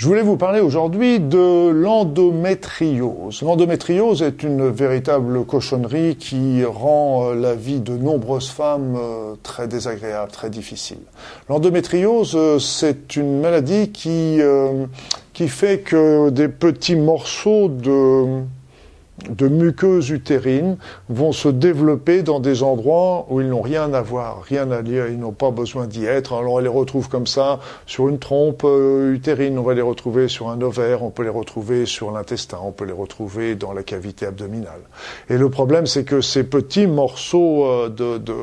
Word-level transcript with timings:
Je 0.00 0.06
voulais 0.06 0.22
vous 0.22 0.38
parler 0.38 0.60
aujourd'hui 0.60 1.20
de 1.20 1.68
l'endométriose. 1.68 3.42
L'endométriose 3.42 4.22
est 4.22 4.42
une 4.42 4.70
véritable 4.70 5.44
cochonnerie 5.44 6.16
qui 6.16 6.64
rend 6.64 7.26
euh, 7.26 7.34
la 7.34 7.54
vie 7.54 7.80
de 7.80 7.98
nombreuses 7.98 8.48
femmes 8.48 8.96
euh, 8.96 9.34
très 9.42 9.68
désagréable, 9.68 10.32
très 10.32 10.48
difficile. 10.48 11.00
L'endométriose, 11.50 12.32
euh, 12.34 12.58
c'est 12.58 13.14
une 13.16 13.42
maladie 13.42 13.90
qui, 13.90 14.40
qui 15.34 15.48
fait 15.48 15.80
que 15.80 16.30
des 16.30 16.48
petits 16.48 16.96
morceaux 16.96 17.68
de 17.68 18.40
de 19.28 19.48
muqueuses 19.48 20.10
utérines 20.10 20.76
vont 21.08 21.32
se 21.32 21.48
développer 21.48 22.22
dans 22.22 22.40
des 22.40 22.62
endroits 22.62 23.26
où 23.28 23.40
ils 23.40 23.48
n'ont 23.48 23.60
rien 23.60 23.92
à 23.92 24.02
voir, 24.02 24.42
rien 24.42 24.70
à 24.70 24.82
lire, 24.82 25.08
ils 25.08 25.18
n'ont 25.18 25.32
pas 25.32 25.50
besoin 25.50 25.86
d'y 25.86 26.04
être. 26.06 26.32
Alors 26.32 26.54
on 26.54 26.58
les 26.58 26.68
retrouve 26.68 27.08
comme 27.08 27.26
ça 27.26 27.60
sur 27.86 28.08
une 28.08 28.18
trompe 28.18 28.62
euh, 28.64 29.12
utérine, 29.12 29.58
on 29.58 29.62
va 29.62 29.74
les 29.74 29.82
retrouver 29.82 30.28
sur 30.28 30.48
un 30.48 30.60
ovaire, 30.60 31.02
on 31.02 31.10
peut 31.10 31.22
les 31.22 31.28
retrouver 31.28 31.86
sur 31.86 32.10
l'intestin, 32.10 32.58
on 32.62 32.72
peut 32.72 32.84
les 32.84 32.92
retrouver 32.92 33.54
dans 33.54 33.72
la 33.72 33.82
cavité 33.82 34.26
abdominale. 34.26 34.80
Et 35.28 35.36
le 35.36 35.50
problème, 35.50 35.86
c'est 35.86 36.04
que 36.04 36.20
ces 36.20 36.44
petits 36.44 36.86
morceaux 36.86 37.66
euh, 37.66 37.88
de, 37.88 38.18
de 38.18 38.34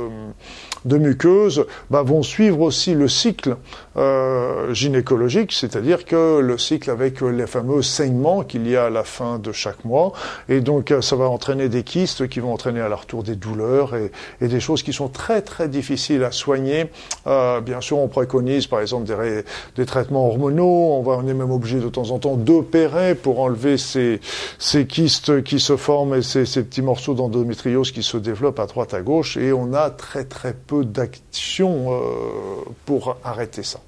de 0.87 0.97
muqueuses 0.97 1.65
bah, 1.89 2.01
vont 2.01 2.23
suivre 2.23 2.61
aussi 2.61 2.93
le 2.93 3.07
cycle 3.07 3.57
euh, 3.97 4.73
gynécologique, 4.73 5.51
c'est-à-dire 5.51 6.05
que 6.05 6.39
le 6.39 6.57
cycle 6.57 6.89
avec 6.89 7.21
les 7.21 7.47
fameux 7.47 7.81
saignements 7.81 8.43
qu'il 8.43 8.67
y 8.67 8.75
a 8.75 8.85
à 8.85 8.89
la 8.89 9.03
fin 9.03 9.39
de 9.39 9.51
chaque 9.51 9.85
mois, 9.85 10.13
et 10.49 10.61
donc 10.61 10.93
ça 11.01 11.15
va 11.15 11.29
entraîner 11.29 11.69
des 11.69 11.83
kystes 11.83 12.27
qui 12.27 12.39
vont 12.39 12.53
entraîner 12.53 12.81
à 12.81 12.89
leur 12.89 13.05
tour 13.05 13.23
des 13.23 13.35
douleurs 13.35 13.93
et, 13.95 14.11
des 14.47 14.59
choses 14.59 14.83
qui 14.83 14.93
sont 14.93 15.09
très 15.09 15.41
très 15.41 15.67
difficiles 15.67 16.23
à 16.23 16.31
soigner. 16.31 16.89
Euh, 17.27 17.59
bien 17.61 17.81
sûr, 17.81 17.97
on 17.97 18.07
préconise 18.07 18.67
par 18.67 18.81
exemple 18.81 19.05
des, 19.05 19.43
des 19.75 19.85
traitements 19.85 20.27
hormonaux, 20.27 20.93
on, 20.93 21.03
va, 21.03 21.13
on 21.13 21.27
est 21.27 21.33
même 21.33 21.51
obligé 21.51 21.79
de 21.79 21.89
temps 21.89 22.11
en 22.11 22.19
temps 22.19 22.35
d'opérer 22.35 23.15
pour 23.15 23.39
enlever 23.39 23.77
ces, 23.77 24.19
ces 24.59 24.85
kystes 24.85 25.43
qui 25.43 25.59
se 25.59 25.75
forment 25.75 26.15
et 26.15 26.21
ces, 26.21 26.45
ces 26.45 26.63
petits 26.63 26.81
morceaux 26.81 27.13
d'endométriose 27.13 27.91
qui 27.91 28.03
se 28.03 28.17
développent 28.17 28.59
à 28.59 28.65
droite 28.65 28.93
à 28.93 29.01
gauche, 29.01 29.37
et 29.37 29.51
on 29.53 29.73
a 29.73 29.89
très 29.89 30.23
très 30.23 30.53
peu 30.53 30.76
d'action 30.83 31.91
euh, 31.91 31.99
pour 32.85 33.17
arrêter 33.23 33.63
ça. 33.63 33.79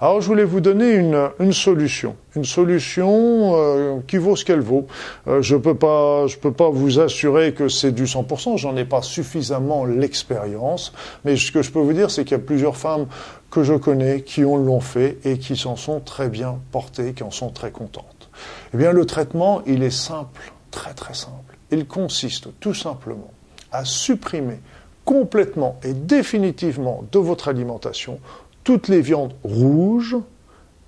Alors 0.00 0.20
je 0.20 0.26
voulais 0.26 0.44
vous 0.44 0.60
donner 0.60 0.94
une, 0.94 1.52
solution, 1.52 2.16
une 2.36 2.44
solution 2.44 3.52
euh, 3.56 3.98
qui 4.06 4.16
vaut 4.16 4.36
ce 4.36 4.44
qu'elle 4.44 4.60
vaut. 4.60 4.86
Euh, 5.26 5.42
je 5.42 5.56
peux 5.56 5.74
peux 5.74 6.52
pas 6.52 6.70
vous 6.70 7.00
assurer 7.00 7.54
que 7.54 7.68
c'est 7.68 7.92
du 7.92 8.04
100%. 8.04 8.58
J'en 8.58 8.76
ai 8.76 8.84
pas 8.84 9.02
suffisamment 9.02 9.84
l'expérience, 9.84 10.92
mais 11.24 11.36
ce 11.36 11.50
que 11.52 11.62
je 11.62 11.70
peux 11.70 11.80
vous 11.80 11.92
dire, 11.92 12.10
c'est 12.10 12.24
qu'il 12.24 12.36
y 12.36 12.40
a 12.40 12.44
plusieurs 12.44 12.76
femmes 12.76 13.06
que 13.50 13.62
je 13.62 13.74
connais 13.74 14.22
qui 14.22 14.44
ont 14.44 14.56
l'ont 14.56 14.80
fait 14.80 15.18
et 15.24 15.38
qui 15.38 15.56
s'en 15.56 15.76
sont 15.76 16.00
très 16.00 16.28
bien 16.28 16.58
portées, 16.72 17.12
qui 17.12 17.22
en 17.22 17.30
sont 17.30 17.50
très 17.50 17.70
contentes. 17.70 18.28
Eh 18.72 18.76
bien, 18.76 18.92
le 18.92 19.06
traitement, 19.06 19.62
il 19.66 19.82
est 19.82 19.90
simple, 19.90 20.52
très 20.70 20.94
très 20.94 21.14
simple. 21.14 21.56
Il 21.70 21.86
consiste 21.86 22.48
tout 22.60 22.74
simplement 22.74 23.30
à 23.72 23.84
supprimer 23.84 24.58
complètement 25.04 25.78
et 25.82 25.92
définitivement 25.92 27.04
de 27.12 27.18
votre 27.18 27.48
alimentation 27.48 28.20
toutes 28.64 28.88
les 28.88 29.00
viandes 29.00 29.34
rouges 29.44 30.16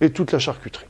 et 0.00 0.10
toute 0.10 0.32
la 0.32 0.38
charcuterie. 0.38 0.86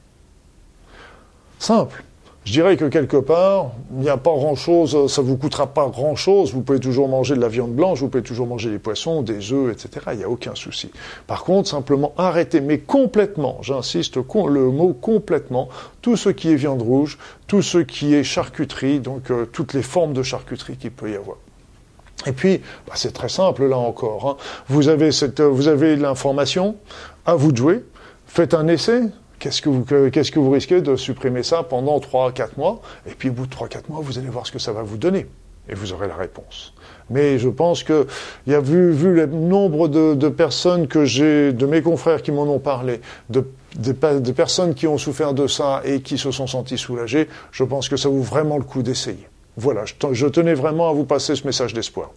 Simple. 1.58 2.05
Je 2.46 2.52
dirais 2.52 2.77
que 2.77 2.84
quelque 2.84 3.16
part, 3.16 3.72
il 3.96 4.02
n'y 4.02 4.08
a 4.08 4.16
pas 4.16 4.30
grand-chose, 4.30 5.12
ça 5.12 5.20
vous 5.20 5.36
coûtera 5.36 5.66
pas 5.66 5.88
grand-chose. 5.88 6.55
Vous 6.55 6.62
pouvez 6.62 6.78
toujours 6.78 7.08
manger 7.08 7.34
de 7.34 7.41
la 7.41 7.48
viande 7.48 7.72
blanche, 7.72 7.98
vous 7.98 8.08
pouvez 8.08 8.22
toujours 8.22 8.46
manger 8.46 8.70
des 8.70 8.78
poissons, 8.78 9.22
des 9.22 9.52
œufs, 9.52 9.72
etc. 9.72 10.06
Il 10.12 10.18
n'y 10.18 10.24
a 10.24 10.28
aucun 10.28 10.55
souci. 10.55 10.92
Par 11.27 11.42
contre, 11.42 11.68
simplement 11.68 12.14
arrêtez, 12.17 12.61
mais 12.61 12.78
complètement, 12.78 13.58
j'insiste, 13.62 14.14
le 14.17 14.70
mot 14.70 14.92
complètement, 14.92 15.68
tout 16.02 16.17
ce 16.17 16.28
qui 16.28 16.52
est 16.52 16.55
viande 16.55 16.83
rouge, 16.83 17.18
tout 17.48 17.62
ce 17.62 17.78
qui 17.78 18.14
est 18.14 18.22
charcuterie, 18.22 19.01
donc 19.01 19.33
euh, 19.33 19.45
toutes 19.46 19.74
les 19.74 19.83
formes 19.83 20.12
de 20.12 20.22
charcuterie 20.22 20.77
qu'il 20.77 20.92
peut 20.92 21.11
y 21.11 21.17
avoir. 21.17 21.39
Et 22.24 22.32
puis, 22.32 22.60
bah, 22.86 22.94
c'est 22.96 23.12
très 23.12 23.28
simple 23.28 23.66
là 23.66 23.77
encore. 23.77 24.28
Hein. 24.28 24.36
Vous 24.68 24.88
avez 24.88 25.12
cette, 25.12 25.40
vous 25.40 25.68
avez 25.68 25.96
l'information, 25.96 26.77
à 27.27 27.34
vous 27.34 27.52
de 27.52 27.56
jouer. 27.56 27.84
Faites 28.27 28.54
un 28.54 28.66
essai. 28.68 29.02
Qu'est-ce 29.38 29.60
que 29.60 29.68
vous, 29.68 29.84
qu'est-ce 29.84 30.32
que 30.32 30.38
vous 30.38 30.50
risquez 30.50 30.80
de 30.80 30.96
supprimer 30.96 31.42
ça 31.42 31.62
pendant 31.62 31.98
3-4 31.98 32.50
mois? 32.56 32.80
Et 33.06 33.14
puis 33.14 33.28
au 33.28 33.32
bout 33.32 33.46
de 33.46 33.54
3-4 33.54 33.82
mois, 33.90 34.00
vous 34.02 34.18
allez 34.18 34.28
voir 34.28 34.46
ce 34.46 34.52
que 34.52 34.58
ça 34.58 34.72
va 34.72 34.82
vous 34.82 34.96
donner. 34.96 35.27
Et 35.68 35.74
vous 35.74 35.92
aurez 35.92 36.08
la 36.08 36.14
réponse. 36.14 36.72
Mais 37.10 37.38
je 37.38 37.48
pense 37.48 37.82
que, 37.82 38.06
il 38.46 38.52
y 38.52 38.56
a 38.56 38.60
vu, 38.60 38.92
vu 38.92 39.14
le 39.14 39.27
nombre 39.27 39.88
de, 39.88 40.14
de 40.14 40.28
personnes 40.28 40.86
que 40.88 41.04
j'ai, 41.04 41.52
de 41.52 41.66
mes 41.66 41.83
confrères 41.83 42.22
qui 42.22 42.33
m'en 42.33 42.44
ont 42.44 42.60
parlé, 42.60 43.00
de, 43.30 43.44
de, 43.77 44.18
de 44.18 44.33
personnes 44.33 44.74
qui 44.74 44.86
ont 44.86 44.96
souffert 44.96 45.34
de 45.34 45.46
ça 45.46 45.83
et 45.84 46.00
qui 46.00 46.18
se 46.18 46.30
sont 46.30 46.46
senties 46.46 46.78
soulagées, 46.78 47.28
je 47.50 47.64
pense 47.64 47.88
que 47.88 47.96
ça 47.96 48.08
vaut 48.08 48.22
vraiment 48.22 48.58
le 48.58 48.64
coup 48.64 48.83
d'essayer. 48.83 49.28
Voilà, 49.56 49.84
je 49.86 50.27
tenais 50.27 50.55
vraiment 50.55 50.90
à 50.90 50.92
vous 50.92 51.05
passer 51.05 51.34
ce 51.34 51.46
message 51.46 51.72
d'espoir. 51.72 52.11